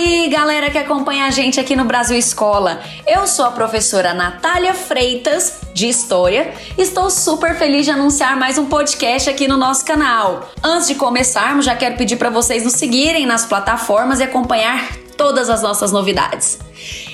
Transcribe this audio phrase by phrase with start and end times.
[0.00, 2.80] aí, galera que acompanha a gente aqui no Brasil Escola.
[3.06, 6.54] Eu sou a professora Natália Freitas, de História.
[6.78, 10.48] Estou super feliz de anunciar mais um podcast aqui no nosso canal.
[10.64, 14.88] Antes de começarmos, já quero pedir para vocês nos seguirem nas plataformas e acompanhar
[15.18, 16.58] todas as nossas novidades.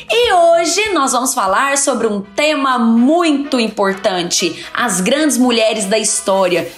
[0.08, 6.70] E hoje nós vamos falar sobre um tema muito importante: as grandes mulheres da história.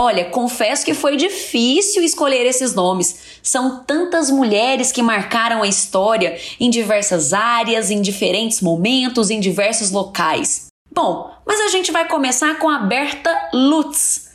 [0.00, 3.38] Olha, confesso que foi difícil escolher esses nomes.
[3.42, 9.90] São tantas mulheres que marcaram a história em diversas áreas, em diferentes momentos, em diversos
[9.90, 10.68] locais.
[10.90, 14.30] Bom, mas a gente vai começar com a Berta Lutz.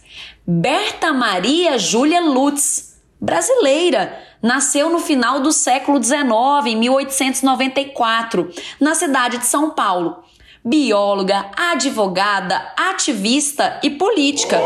[0.48, 6.22] Berta Maria Júlia Lutz, brasileira, nasceu no final do século XIX,
[6.68, 10.24] em 1894, na cidade de São Paulo.
[10.64, 14.60] Bióloga, advogada, ativista e política.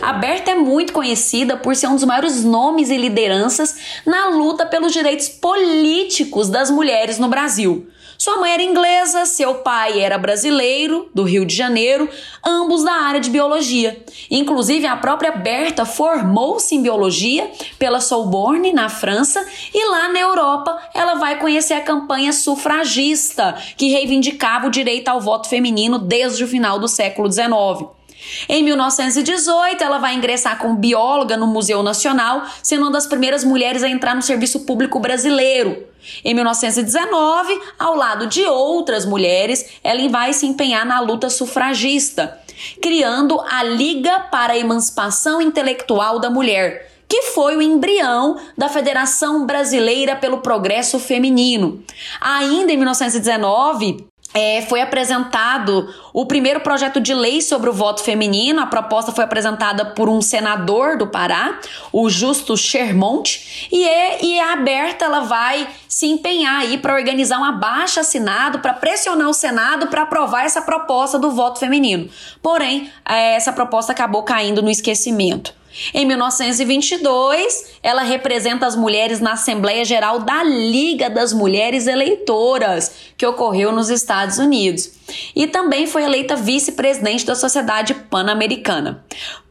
[0.00, 4.66] A Berta é muito conhecida por ser um dos maiores nomes e lideranças na luta
[4.66, 7.88] pelos direitos políticos das mulheres no Brasil.
[8.22, 12.08] Sua mãe era inglesa, seu pai era brasileiro, do Rio de Janeiro,
[12.46, 14.00] ambos da área de biologia.
[14.30, 20.80] Inclusive, a própria Berta formou-se em biologia pela Sorbonne, na França, e lá na Europa
[20.94, 26.46] ela vai conhecer a campanha sufragista, que reivindicava o direito ao voto feminino desde o
[26.46, 28.01] final do século XIX.
[28.48, 33.82] Em 1918, ela vai ingressar como bióloga no Museu Nacional, sendo uma das primeiras mulheres
[33.82, 35.86] a entrar no serviço público brasileiro.
[36.24, 42.38] Em 1919, ao lado de outras mulheres, ela vai se empenhar na luta sufragista,
[42.80, 49.46] criando a Liga para a Emancipação Intelectual da Mulher, que foi o embrião da Federação
[49.46, 51.82] Brasileira pelo Progresso Feminino.
[52.20, 58.60] Ainda em 1919, é, foi apresentado o primeiro projeto de lei sobre o voto feminino.
[58.60, 61.58] A proposta foi apresentada por um senador do Pará,
[61.92, 67.38] o Justo Shermont, e, é, e a Aberta ela vai se empenhar aí para organizar
[67.38, 72.08] um abaixo assinado para pressionar o Senado para aprovar essa proposta do voto feminino.
[72.42, 75.61] Porém, é, essa proposta acabou caindo no esquecimento.
[75.94, 83.26] Em 1922, ela representa as mulheres na Assembleia Geral da Liga das Mulheres Eleitoras, que
[83.26, 84.90] ocorreu nos Estados Unidos.
[85.34, 89.04] E também foi eleita vice-presidente da Sociedade Pan-Americana.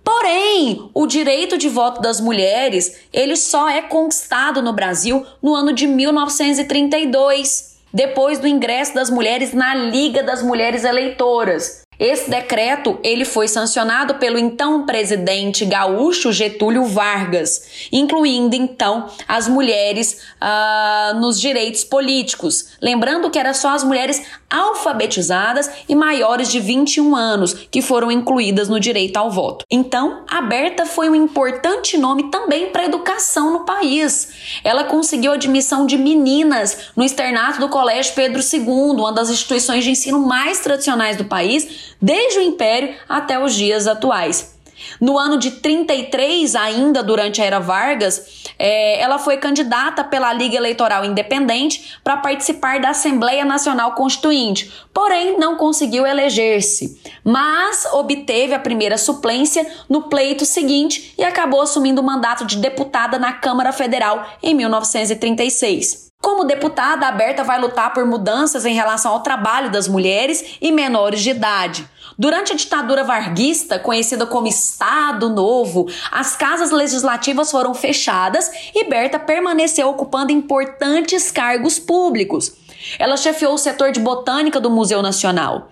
[0.04, 5.74] Porém, o direito de voto das mulheres, ele só é conquistado no Brasil no ano
[5.74, 11.81] de 1932, depois do ingresso das mulheres na Liga das Mulheres Eleitoras.
[12.02, 20.20] Esse decreto ele foi sancionado pelo então presidente gaúcho Getúlio Vargas, incluindo então as mulheres
[20.42, 22.70] uh, nos direitos políticos.
[22.82, 24.20] Lembrando que era só as mulheres
[24.50, 29.64] alfabetizadas e maiores de 21 anos que foram incluídas no direito ao voto.
[29.70, 34.60] Então, a Berta foi um importante nome também para a educação no país.
[34.64, 39.92] Ela conseguiu admissão de meninas no externato do Colégio Pedro II, uma das instituições de
[39.92, 44.60] ensino mais tradicionais do país desde o Império até os dias atuais.
[45.00, 50.56] No ano de 33, ainda durante a era Vargas, é, ela foi candidata pela Liga
[50.56, 58.60] Eleitoral Independente para participar da Assembleia Nacional Constituinte, porém não conseguiu eleger-se, mas obteve a
[58.60, 64.26] primeira suplência no pleito seguinte e acabou assumindo o mandato de deputada na Câmara Federal
[64.42, 66.11] em 1936.
[66.22, 70.72] Como deputada, a Berta vai lutar por mudanças em relação ao trabalho das mulheres e
[70.72, 71.90] menores de idade.
[72.18, 79.18] Durante a ditadura varguista, conhecida como Estado Novo, as casas legislativas foram fechadas e Berta
[79.18, 82.54] permaneceu ocupando importantes cargos públicos.
[83.00, 85.70] Ela chefiou o setor de botânica do Museu Nacional.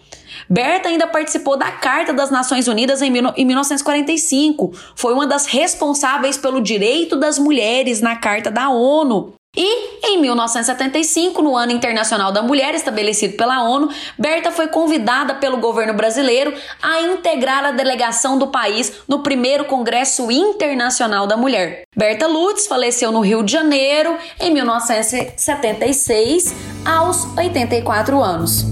[0.50, 4.74] Berta ainda participou da Carta das Nações Unidas em 1945.
[4.96, 9.39] Foi uma das responsáveis pelo direito das mulheres na Carta da ONU.
[9.56, 15.58] E em 1975, no Ano Internacional da Mulher, estabelecido pela ONU, Berta foi convidada pelo
[15.58, 21.82] governo brasileiro a integrar a delegação do país no primeiro Congresso Internacional da Mulher.
[21.96, 26.54] Berta Lutz faleceu no Rio de Janeiro em 1976,
[26.86, 28.66] aos 84 anos.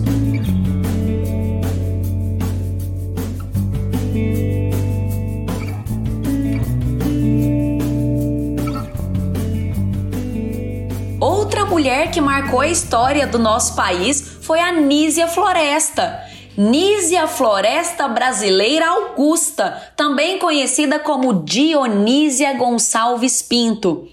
[11.78, 16.20] Mulher que marcou a história do nosso país foi a Nísia Floresta.
[16.58, 24.08] Nísia Floresta Brasileira Augusta, também conhecida como Dionísia Gonçalves Pinto.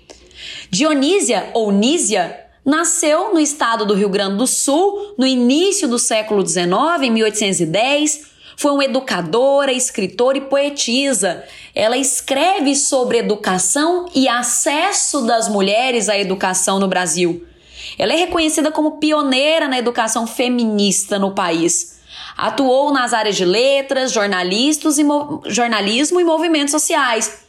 [0.69, 6.47] Dionísia ou Nísia Nasceu no estado do Rio Grande do Sul no início do século
[6.47, 6.69] XIX,
[7.03, 8.27] em 1810.
[8.59, 11.43] Foi uma educadora, escritora e poetisa.
[11.75, 17.47] Ela escreve sobre educação e acesso das mulheres à educação no Brasil.
[17.99, 22.01] Ela é reconhecida como pioneira na educação feminista no país.
[22.37, 25.05] Atuou nas áreas de letras, jornalistas e
[25.47, 27.45] jornalismo e movimentos sociais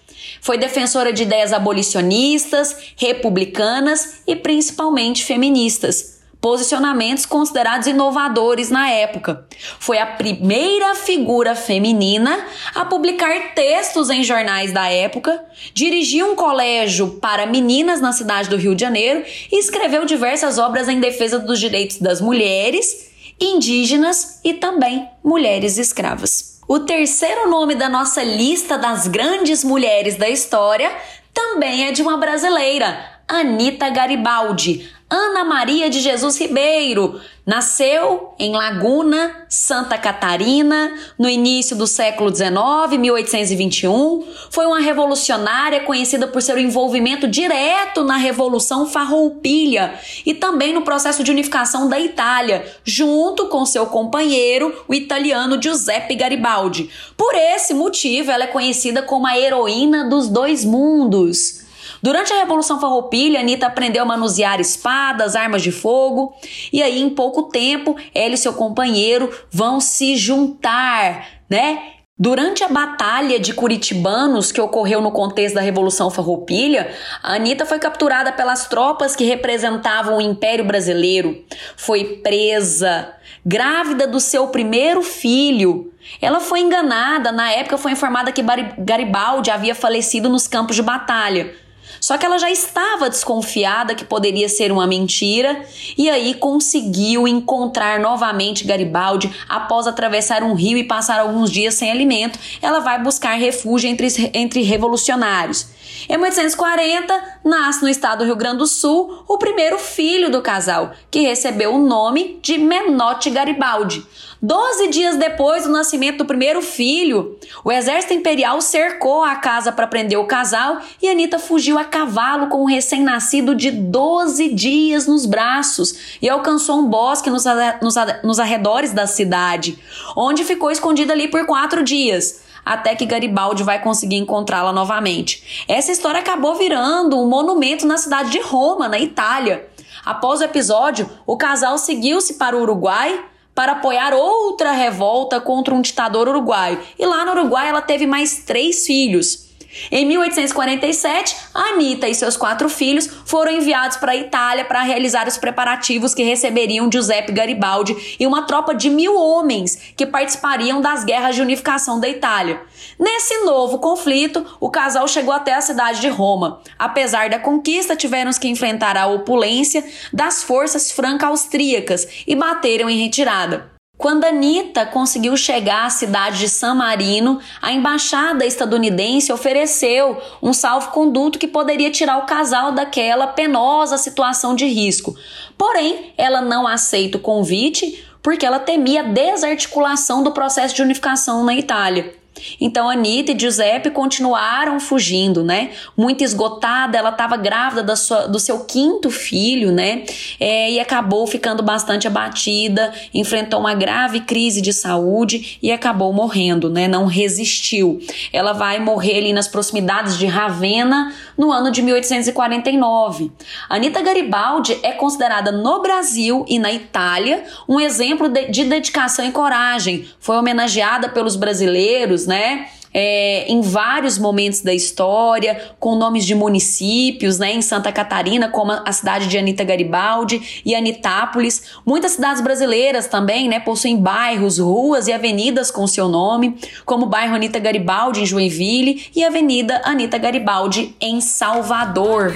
[0.45, 6.14] foi defensora de ideias abolicionistas, republicanas e principalmente feministas.
[6.45, 9.47] Posicionamentos considerados inovadores na época.
[9.79, 12.45] Foi a primeira figura feminina
[12.75, 15.43] a publicar textos em jornais da época,
[15.73, 20.87] dirigiu um colégio para meninas na cidade do Rio de Janeiro e escreveu diversas obras
[20.87, 23.09] em defesa dos direitos das mulheres,
[23.41, 26.61] indígenas e também mulheres escravas.
[26.67, 30.95] O terceiro nome da nossa lista das grandes mulheres da história
[31.33, 37.21] também é de uma brasileira, Anita Garibaldi, Ana Maria de Jesus Ribeiro.
[37.45, 44.27] Nasceu em Laguna, Santa Catarina, no início do século XIX, 1821.
[44.49, 49.93] Foi uma revolucionária conhecida por seu envolvimento direto na Revolução Farroupilha
[50.25, 56.15] e também no processo de unificação da Itália, junto com seu companheiro, o italiano Giuseppe
[56.15, 56.89] Garibaldi.
[57.15, 61.64] Por esse motivo, ela é conhecida como a heroína dos dois mundos.
[62.05, 66.35] Durante a Revolução Farroupilha, Anitta aprendeu a manusear espadas, armas de fogo,
[66.71, 71.93] e aí em pouco tempo ela e seu companheiro vão se juntar, né?
[72.15, 76.93] Durante a Batalha de Curitibanos, que ocorreu no contexto da Revolução Farroupilha,
[77.23, 81.43] a Anitta foi capturada pelas tropas que representavam o Império Brasileiro.
[81.75, 85.91] Foi presa, grávida do seu primeiro filho.
[86.21, 88.43] Ela foi enganada, na época foi informada que
[88.77, 91.64] Garibaldi havia falecido nos campos de batalha.
[92.05, 95.65] Só que ela já estava desconfiada que poderia ser uma mentira
[95.97, 101.89] e aí conseguiu encontrar novamente Garibaldi após atravessar um rio e passar alguns dias sem
[101.89, 102.37] alimento.
[102.61, 105.65] Ela vai buscar refúgio entre, entre revolucionários.
[106.07, 110.91] Em 1840, nasce no estado do Rio Grande do Sul o primeiro filho do casal,
[111.09, 114.05] que recebeu o nome de Menotti Garibaldi.
[114.47, 119.87] Doze dias depois do nascimento do primeiro filho, o exército imperial cercou a casa para
[119.87, 125.25] prender o casal e Anitta fugiu a cavalo com o recém-nascido de 12 dias nos
[125.25, 127.43] braços e alcançou um bosque nos,
[127.81, 129.79] nos, nos arredores da cidade,
[130.15, 135.65] onde ficou escondida ali por quatro dias até que Garibaldi vai conseguir encontrá-la novamente.
[135.67, 139.67] Essa história acabou virando um monumento na cidade de Roma, na Itália.
[140.05, 143.25] Após o episódio, o casal seguiu-se para o Uruguai
[143.55, 146.79] para apoiar outra revolta contra um ditador uruguaio.
[146.99, 149.44] E lá no Uruguai ela teve mais três filhos.
[149.91, 155.37] Em 1847, Anita e seus quatro filhos foram enviados para a Itália para realizar os
[155.37, 161.35] preparativos que receberiam Giuseppe Garibaldi e uma tropa de mil homens que participariam das guerras
[161.35, 162.61] de unificação da Itália.
[162.99, 166.61] Nesse novo conflito, o casal chegou até a cidade de Roma.
[166.77, 173.74] Apesar da conquista, tiveram que enfrentar a opulência das forças franco-austríacas e bateram em retirada.
[173.97, 181.39] Quando Anitta conseguiu chegar à cidade de San Marino, a embaixada estadunidense ofereceu um salvo-conduto
[181.39, 185.15] que poderia tirar o casal daquela penosa situação de risco.
[185.57, 191.55] Porém, ela não aceita o convite porque ela temia desarticulação do processo de unificação na
[191.55, 192.24] Itália.
[192.59, 195.71] Então Anitta e Giuseppe continuaram fugindo, né?
[195.95, 200.03] Muito esgotada, ela estava grávida da sua, do seu quinto filho, né?
[200.39, 206.69] É, e acabou ficando bastante abatida, enfrentou uma grave crise de saúde e acabou morrendo,
[206.69, 206.87] né?
[206.87, 207.99] Não resistiu.
[208.31, 213.31] Ela vai morrer ali nas proximidades de Ravenna no ano de 1849.
[213.69, 219.31] Anitta Garibaldi é considerada no Brasil e na Itália um exemplo de, de dedicação e
[219.31, 220.07] coragem.
[220.19, 222.67] Foi homenageada pelos brasileiros né?
[222.97, 228.71] É, em vários momentos da história, com nomes de municípios, né, em Santa Catarina, como
[228.71, 231.61] a cidade de Anita Garibaldi e Anitápolis.
[231.85, 236.55] Muitas cidades brasileiras também, né, possuem bairros, ruas e avenidas com seu nome,
[236.85, 242.33] como o bairro Anita Garibaldi em Joinville e a Avenida Anita Garibaldi em Salvador.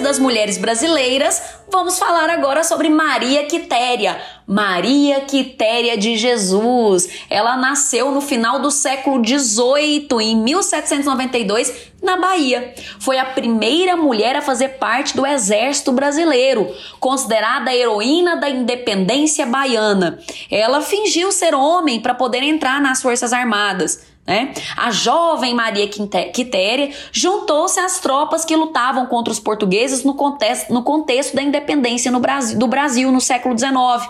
[0.00, 4.20] Das mulheres brasileiras, vamos falar agora sobre Maria Quitéria.
[4.46, 7.08] Maria Quitéria de Jesus.
[7.30, 12.74] Ela nasceu no final do século XVIII, em 1792, na Bahia.
[12.98, 19.46] Foi a primeira mulher a fazer parte do exército brasileiro, considerada a heroína da independência
[19.46, 20.18] baiana.
[20.50, 24.09] Ela fingiu ser homem para poder entrar nas Forças Armadas.
[24.26, 24.52] Né?
[24.76, 30.82] A jovem Maria Quitéria juntou-se às tropas que lutavam contra os portugueses no contexto, no
[30.82, 34.08] contexto da independência no Brasil, do Brasil no século XIX.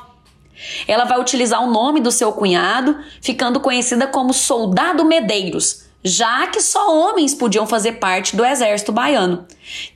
[0.86, 6.60] Ela vai utilizar o nome do seu cunhado, ficando conhecida como Soldado Medeiros, já que
[6.60, 9.46] só homens podiam fazer parte do exército baiano.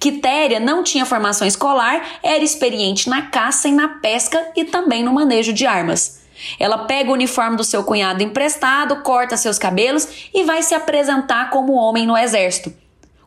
[0.00, 5.12] Quitéria não tinha formação escolar, era experiente na caça e na pesca e também no
[5.12, 6.23] manejo de armas.
[6.58, 11.50] Ela pega o uniforme do seu cunhado emprestado, corta seus cabelos e vai se apresentar
[11.50, 12.72] como homem no exército,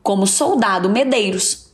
[0.02, 1.67] como soldado Medeiros.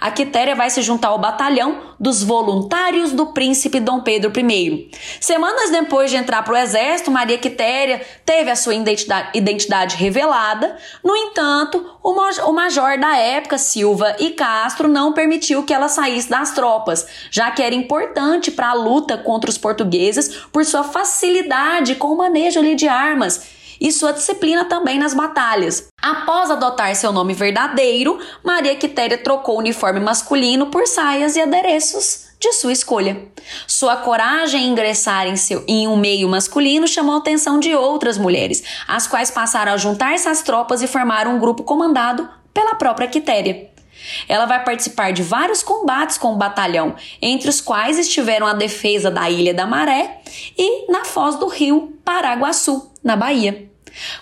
[0.00, 4.90] A Quitéria vai se juntar ao batalhão dos voluntários do príncipe Dom Pedro I.
[5.20, 10.76] Semanas depois de entrar para o exército, Maria Quitéria teve a sua identidade, identidade revelada.
[11.04, 16.52] No entanto, o major da época, Silva e Castro, não permitiu que ela saísse das
[16.52, 22.08] tropas, já que era importante para a luta contra os portugueses por sua facilidade com
[22.08, 25.88] o manejo de armas e sua disciplina também nas batalhas.
[26.00, 32.30] Após adotar seu nome verdadeiro, Maria Quitéria trocou o uniforme masculino por saias e adereços
[32.40, 33.28] de sua escolha.
[33.66, 38.16] Sua coragem em ingressar em, seu, em um meio masculino chamou a atenção de outras
[38.16, 43.08] mulheres, as quais passaram a juntar-se às tropas e formaram um grupo comandado pela própria
[43.08, 43.68] Quitéria.
[44.26, 49.10] Ela vai participar de vários combates com o batalhão, entre os quais estiveram a defesa
[49.10, 50.22] da Ilha da Maré
[50.56, 53.69] e na foz do rio Paraguaçu, na Bahia.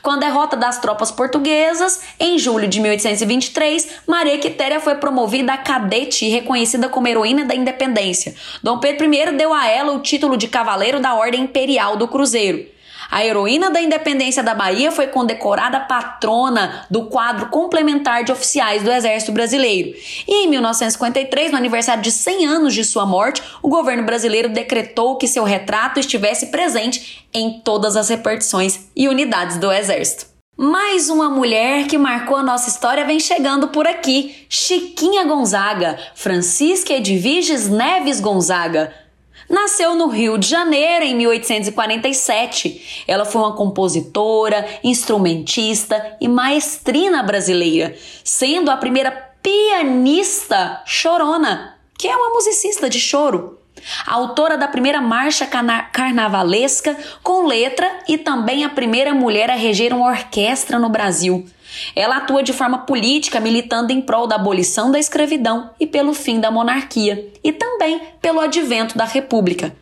[0.03, 5.59] Com a derrota das tropas portuguesas, em julho de 1823, Maria Quitéria foi promovida a
[5.59, 8.35] cadete e reconhecida como heroína da independência.
[8.63, 12.78] Dom Pedro I deu a ela o título de Cavaleiro da Ordem Imperial do Cruzeiro.
[13.11, 18.93] A heroína da independência da Bahia foi condecorada patrona do quadro complementar de oficiais do
[18.93, 19.95] Exército Brasileiro.
[20.27, 25.17] E em 1953, no aniversário de 100 anos de sua morte, o governo brasileiro decretou
[25.17, 30.27] que seu retrato estivesse presente em todas as repartições e unidades do Exército.
[30.61, 36.93] Mais uma mulher que marcou a nossa história vem chegando por aqui, Chiquinha Gonzaga, Francisca
[36.93, 38.93] Edviges Neves Gonzaga.
[39.49, 43.05] Nasceu no Rio de Janeiro em 1847.
[43.09, 49.11] Ela foi uma compositora, instrumentista e maestrina brasileira, sendo a primeira
[49.43, 53.59] pianista chorona, que é uma musicista de choro.
[54.07, 60.11] Autora da primeira marcha carnavalesca com letra e também a primeira mulher a reger uma
[60.11, 61.49] orquestra no Brasil.
[61.95, 66.41] Ela atua de forma política, militando em prol da abolição da escravidão e pelo fim
[66.41, 69.75] da monarquia, e também pelo advento da República.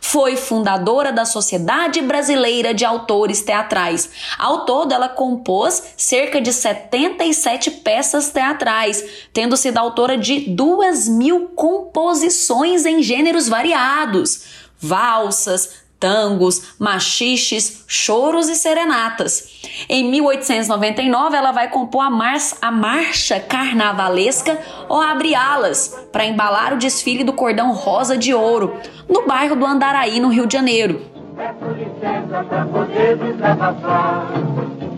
[0.00, 4.10] Foi fundadora da Sociedade Brasileira de Autores Teatrais.
[4.38, 11.48] Ao todo, ela compôs cerca de 77 peças teatrais, tendo sido autora de duas mil
[11.54, 14.44] composições em gêneros variados:
[14.78, 19.60] valsas, tangos, machiches, choros e serenatas.
[19.88, 26.72] Em 1899, ela vai compor a, mar a marcha carnavalesca O Abre Alas, para embalar
[26.72, 31.02] o desfile do cordão rosa de ouro, no bairro do Andaraí, no Rio de Janeiro.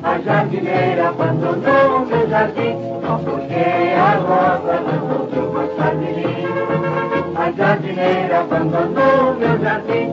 [0.04, 2.76] A jardineira abandonou meu jardim,
[3.24, 10.12] porque a rosa não mais A jardineira abandonou meu jardim,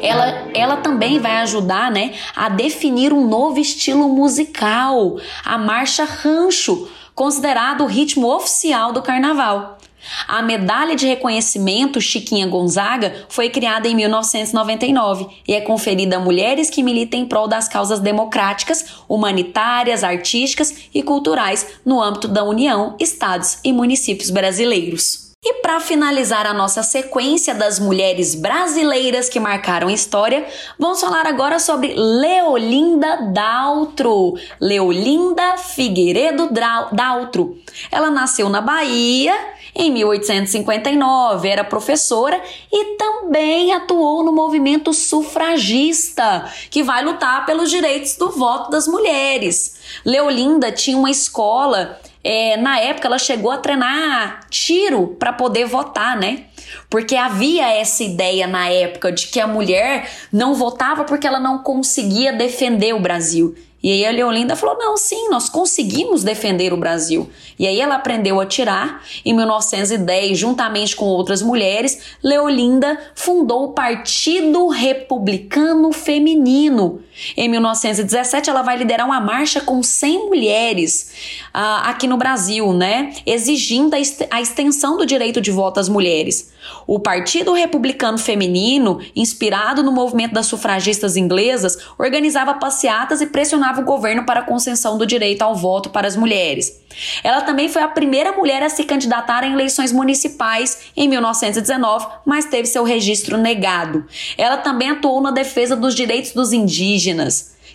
[0.00, 6.88] ela, ela também vai ajudar né, a definir um novo estilo musical, a marcha rancho,
[7.14, 9.78] considerado o ritmo oficial do carnaval.
[10.26, 16.70] A medalha de reconhecimento Chiquinha Gonzaga foi criada em 1999 e é conferida a mulheres
[16.70, 22.96] que militam em prol das causas democráticas, humanitárias, artísticas e culturais no âmbito da União,
[22.98, 25.32] estados e municípios brasileiros.
[25.44, 30.46] E para finalizar a nossa sequência das mulheres brasileiras que marcaram a história,
[30.78, 34.34] vamos falar agora sobre Leolinda Daltro.
[34.60, 36.48] Leolinda Figueiredo
[36.92, 37.58] Daltro.
[37.90, 39.34] Ela nasceu na Bahia
[39.74, 48.16] em 1859, era professora e também atuou no movimento sufragista, que vai lutar pelos direitos
[48.16, 49.76] do voto das mulheres.
[50.04, 56.16] Leolinda tinha uma escola é, na época ela chegou a treinar tiro para poder votar,
[56.16, 56.44] né?
[56.88, 61.58] Porque havia essa ideia na época de que a mulher não votava porque ela não
[61.58, 63.56] conseguia defender o Brasil.
[63.82, 67.28] E aí a Leolinda falou: não, sim, nós conseguimos defender o Brasil.
[67.58, 69.02] E aí ela aprendeu a tirar.
[69.24, 77.02] Em 1910, juntamente com outras mulheres, Leolinda fundou o Partido Republicano Feminino.
[77.36, 81.12] Em 1917, ela vai liderar uma marcha com 100 mulheres
[81.54, 83.12] uh, aqui no Brasil, né?
[83.26, 83.94] Exigindo
[84.30, 86.52] a extensão do direito de voto às mulheres.
[86.86, 93.84] O Partido Republicano Feminino, inspirado no movimento das sufragistas inglesas, organizava passeatas e pressionava o
[93.84, 96.80] governo para a concessão do direito ao voto para as mulheres.
[97.24, 102.44] Ela também foi a primeira mulher a se candidatar em eleições municipais em 1919, mas
[102.44, 104.04] teve seu registro negado.
[104.36, 107.01] Ela também atuou na defesa dos direitos dos indígenas.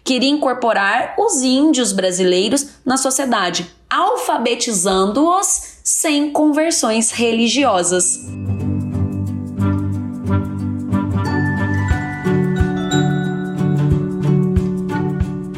[0.03, 8.19] Queria incorporar os índios brasileiros na sociedade, alfabetizando-os sem conversões religiosas.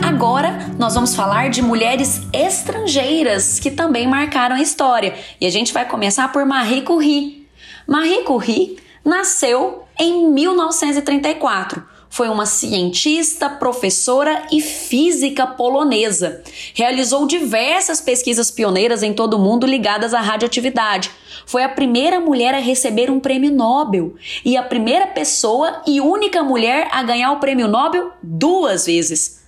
[0.02, 5.14] Agora nós vamos falar de mulheres estrangeiras que também marcaram a história.
[5.40, 7.48] E a gente vai começar por Marie Curie.
[7.88, 16.42] Marie Curie nasceu em 1934 foi uma cientista, professora e física polonesa.
[16.74, 21.12] Realizou diversas pesquisas pioneiras em todo o mundo ligadas à radioatividade.
[21.46, 26.44] Foi a primeira mulher a receber um prêmio Nobel e a primeira pessoa e única
[26.44, 29.40] mulher a ganhar o prêmio Nobel duas vezes.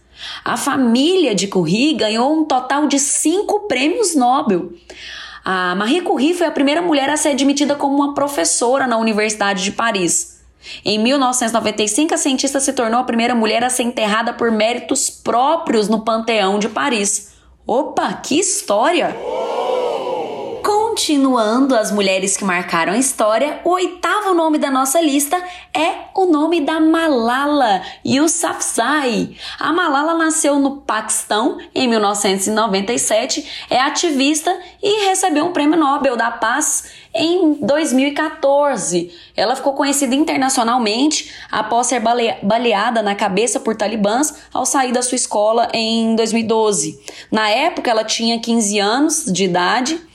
[0.45, 4.71] A família de Curie ganhou um total de cinco prêmios Nobel.
[5.43, 9.63] A Marie Curie foi a primeira mulher a ser admitida como uma professora na Universidade
[9.63, 10.40] de Paris.
[10.85, 15.87] Em 1995, a cientista se tornou a primeira mulher a ser enterrada por méritos próprios
[15.87, 17.31] no Panteão de Paris.
[17.65, 19.15] Opa, que história!
[21.01, 25.35] Continuando as mulheres que marcaram a história, o oitavo nome da nossa lista
[25.73, 29.35] é o nome da Malala Yousafzai.
[29.59, 36.29] A Malala nasceu no Paquistão em 1997, é ativista e recebeu um prêmio Nobel da
[36.29, 39.11] Paz em 2014.
[39.35, 41.99] Ela ficou conhecida internacionalmente após ser
[42.43, 46.99] baleada na cabeça por talibãs ao sair da sua escola em 2012.
[47.31, 50.10] Na época, ela tinha 15 anos de idade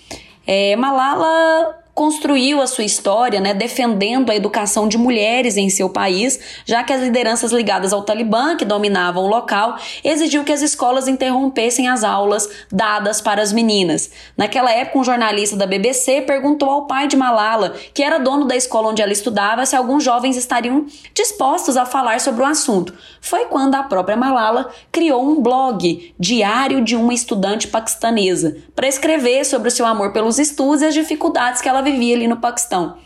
[0.46, 6.38] é, Malala construiu a sua história, né, defendendo a educação de mulheres em seu país,
[6.66, 11.08] já que as lideranças ligadas ao Talibã, que dominavam o local, exigiu que as escolas
[11.08, 14.10] interrompessem as aulas dadas para as meninas.
[14.36, 18.54] Naquela época, um jornalista da BBC perguntou ao pai de Malala, que era dono da
[18.54, 22.92] escola onde ela estudava, se alguns jovens estariam dispostos a falar sobre o assunto.
[23.26, 29.44] Foi quando a própria Malala criou um blog, Diário de uma Estudante Paquistanesa, para escrever
[29.44, 32.98] sobre o seu amor pelos estudos e as dificuldades que ela vivia ali no Paquistão.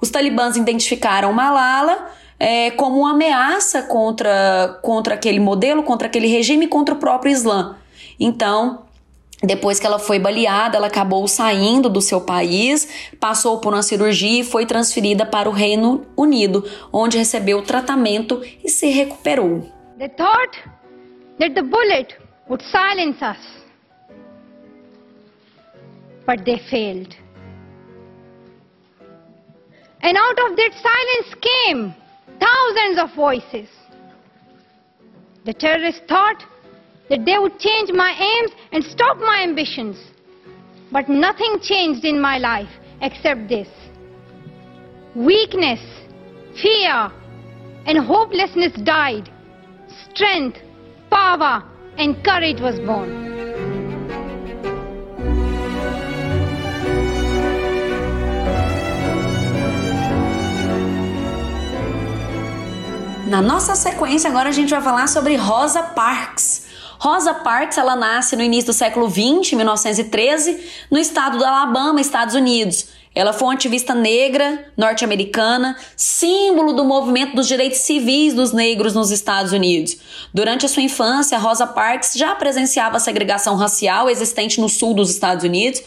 [0.00, 6.66] Os talibãs identificaram Malala é, como uma ameaça contra, contra aquele modelo, contra aquele regime,
[6.66, 7.76] contra o próprio Islã.
[8.18, 8.82] Então,
[9.42, 14.40] depois que ela foi baleada, ela acabou saindo do seu país, passou por uma cirurgia
[14.40, 19.68] e foi transferida para o Reino Unido, onde recebeu tratamento e se recuperou.
[19.98, 20.58] They thought
[21.38, 22.16] that the bullet
[22.48, 23.38] would silence us.
[26.24, 27.16] But they failed.
[30.02, 31.94] And out of that silence came
[32.38, 33.68] thousands of voices.
[35.44, 36.44] The terrorists thought
[37.12, 39.98] that they would change my aims and stop my ambitions.
[40.90, 42.70] But nothing changed in my life
[43.02, 43.68] except this.
[45.14, 45.80] Weakness,
[46.62, 47.12] fear,
[47.84, 49.28] and hopelessness died.
[50.08, 50.60] Strength,
[51.10, 51.62] power,
[51.98, 53.10] and courage was born.
[63.28, 66.71] Na nossa sequência, agora a gente vai falar sobre Rosa Parks.
[67.02, 72.36] Rosa Parks, ela nasce no início do século 20, 1913, no estado do Alabama, Estados
[72.36, 72.86] Unidos.
[73.12, 79.10] Ela foi uma ativista negra, norte-americana, símbolo do movimento dos direitos civis dos negros nos
[79.10, 79.96] Estados Unidos.
[80.32, 85.10] Durante a sua infância, Rosa Parks já presenciava a segregação racial existente no sul dos
[85.10, 85.82] Estados Unidos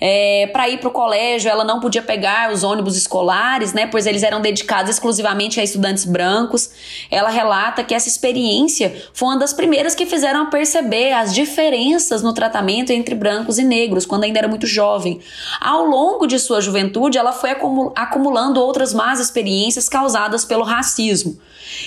[0.00, 3.86] é, para ir para o colégio, ela não podia pegar os ônibus escolares, né?
[3.86, 6.70] Pois eles eram dedicados exclusivamente a estudantes brancos.
[7.10, 12.32] Ela relata que essa experiência foi uma das primeiras que fizeram perceber as diferenças no
[12.32, 15.20] tratamento entre brancos e negros, quando ainda era muito jovem.
[15.60, 17.50] Ao longo de sua juventude, ela foi
[17.94, 21.38] acumulando outras más experiências causadas pelo racismo.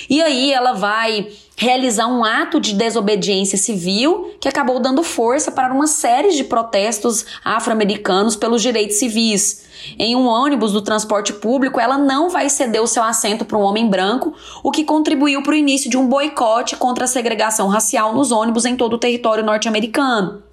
[0.08, 5.74] E aí ela vai realizar um ato de desobediência civil que acabou dando força para
[5.74, 9.66] uma série de protestos afro-americanos pelos direitos civis.
[9.98, 13.62] Em um ônibus do transporte público, ela não vai ceder o seu assento para um
[13.62, 18.14] homem branco, o que contribuiu para o início de um boicote contra a segregação racial
[18.14, 20.47] nos ônibus em todo o território norte-americano.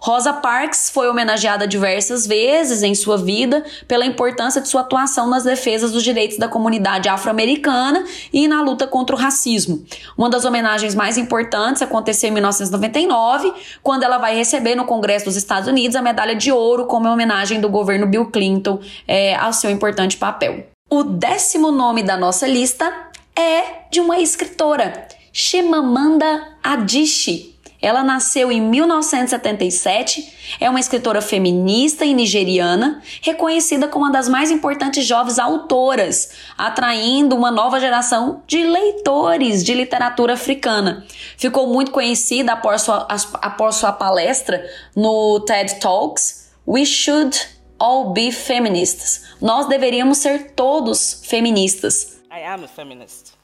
[0.00, 5.44] Rosa Parks foi homenageada diversas vezes em sua vida pela importância de sua atuação nas
[5.44, 9.84] defesas dos direitos da comunidade afro-americana e na luta contra o racismo.
[10.16, 15.36] Uma das homenagens mais importantes aconteceu em 1999, quando ela vai receber no Congresso dos
[15.36, 19.70] Estados Unidos a medalha de ouro como homenagem do governo Bill Clinton é, ao seu
[19.70, 20.66] importante papel.
[20.90, 22.90] O décimo nome da nossa lista
[23.36, 27.57] é de uma escritora, Chimamanda Adichie.
[27.80, 34.50] Ela nasceu em 1977, é uma escritora feminista e nigeriana, reconhecida como uma das mais
[34.50, 41.06] importantes jovens autoras, atraindo uma nova geração de leitores de literatura africana.
[41.36, 47.38] Ficou muito conhecida após sua, após sua palestra no TED Talks We Should
[47.78, 49.36] All Be Feminists.
[49.40, 52.18] Nós deveríamos ser todos feministas.
[52.30, 53.38] I am a feminist.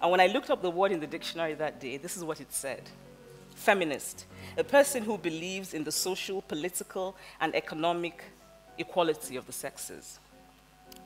[0.00, 2.40] And when I looked up the word in the dictionary that day, this is what
[2.40, 2.82] it said.
[3.54, 8.24] Feminist, a person who believes in the social, political, and economic
[8.78, 10.18] equality of the sexes.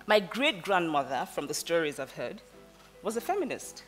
[0.06, 2.40] My great grandmother, from the stories I've heard,
[3.02, 3.82] was a feminist.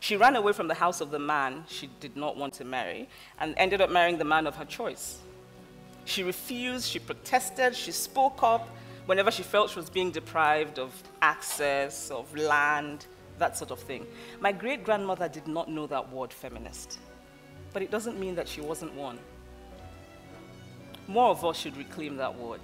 [0.00, 3.08] She ran away from the house of the man she did not want to marry
[3.40, 5.18] and ended up marrying the man of her choice.
[6.04, 8.68] She refused, she protested, she spoke up
[9.06, 10.92] whenever she felt she was being deprived of
[11.22, 13.06] access, of land,
[13.38, 14.06] that sort of thing.
[14.40, 16.98] My great grandmother did not know that word feminist
[17.72, 19.18] but it doesn't mean that she wasn't one.
[21.08, 22.60] More of us should reclaim that word.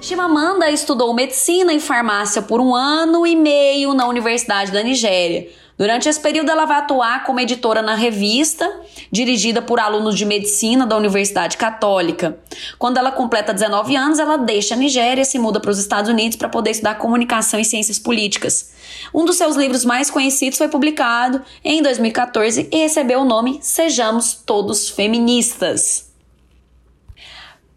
[0.00, 5.48] Chimamanda estudou medicina e farmácia por um ano e meio na Universidade da Nigéria.
[5.76, 8.70] Durante esse período, ela vai atuar como editora na revista,
[9.12, 12.38] dirigida por alunos de medicina da Universidade Católica.
[12.78, 16.10] Quando ela completa 19 anos, ela deixa a Nigéria e se muda para os Estados
[16.10, 18.72] Unidos para poder estudar comunicação e ciências políticas.
[19.14, 24.34] Um dos seus livros mais conhecidos foi publicado em 2014 e recebeu o nome Sejamos
[24.34, 26.09] Todos Feministas.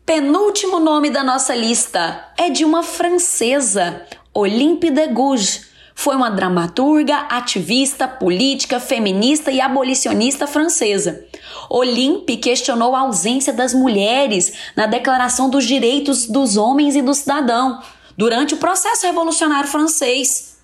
[0.06, 7.20] Penúltimo nome da nossa lista é de uma francesa, Olympe de Gouges foi uma dramaturga,
[7.30, 11.24] ativista, política, feminista e abolicionista francesa.
[11.70, 17.82] Olympe questionou a ausência das mulheres na Declaração dos Direitos dos Homens e do Cidadão
[18.18, 20.58] durante o processo revolucionário francês.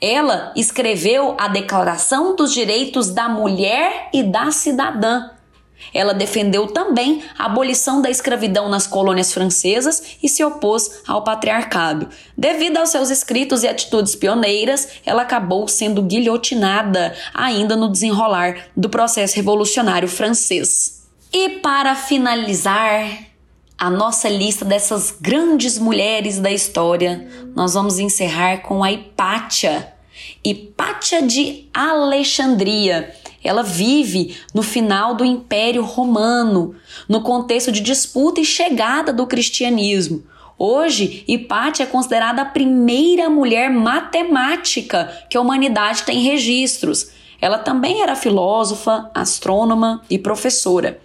[0.00, 5.30] Ela escreveu a Declaração dos Direitos da Mulher e da Cidadã,
[5.92, 12.08] ela defendeu também a abolição da escravidão nas colônias francesas e se opôs ao patriarcado.
[12.36, 18.88] Devido aos seus escritos e atitudes pioneiras, ela acabou sendo guilhotinada ainda no desenrolar do
[18.88, 21.02] processo revolucionário francês.
[21.32, 23.32] E para finalizar
[23.78, 29.92] a nossa lista dessas grandes mulheres da história, nós vamos encerrar com a Hipátia.
[30.44, 33.12] Hipátia de Alexandria
[33.42, 36.74] ela vive no final do Império Romano,
[37.08, 40.22] no contexto de disputa e chegada do cristianismo.
[40.58, 47.10] Hoje, Hipátia é considerada a primeira mulher matemática que a humanidade tem registros.
[47.40, 51.00] Ela também era filósofa, astrônoma e professora.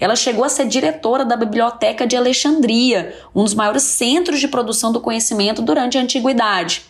[0.00, 4.92] Ela chegou a ser diretora da Biblioteca de Alexandria, um dos maiores centros de produção
[4.92, 6.82] do conhecimento durante a antiguidade.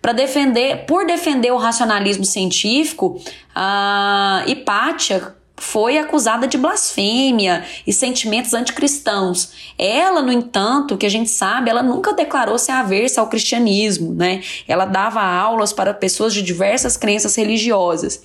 [0.00, 3.20] Para defender, por defender o racionalismo científico,
[3.54, 9.50] a Hipátia foi acusada de blasfêmia e sentimentos anticristãos.
[9.76, 14.42] Ela, no entanto, que a gente sabe, ela nunca declarou ser aversa ao cristianismo, né?
[14.68, 18.22] Ela dava aulas para pessoas de diversas crenças religiosas.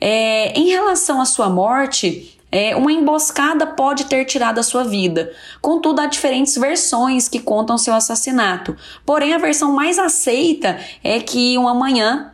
[0.00, 5.32] É, em relação à sua morte, é, uma emboscada pode ter tirado a sua vida.
[5.60, 8.76] Contudo, há diferentes versões que contam seu assassinato.
[9.04, 12.32] Porém, a versão mais aceita é que uma manhã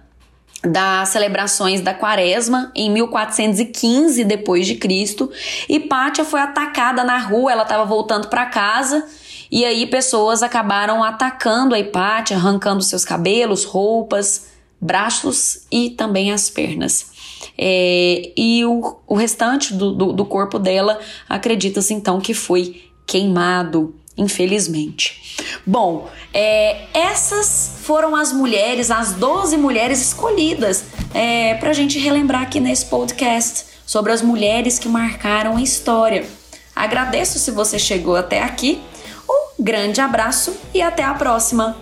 [0.62, 5.30] das celebrações da Quaresma em 1415 depois de Cristo,
[5.68, 9.06] Hipátia foi atacada na rua, ela estava voltando para casa
[9.50, 14.48] e aí pessoas acabaram atacando a Hipátia, arrancando seus cabelos, roupas,
[14.80, 17.13] braços e também as pernas.
[17.56, 23.94] É, e o, o restante do, do, do corpo dela acredita-se então que foi queimado,
[24.16, 25.36] infelizmente.
[25.66, 32.42] Bom, é, essas foram as mulheres, as 12 mulheres escolhidas é, para a gente relembrar
[32.42, 36.26] aqui nesse podcast sobre as mulheres que marcaram a história.
[36.74, 38.80] Agradeço se você chegou até aqui.
[39.28, 41.76] Um grande abraço e até a próxima!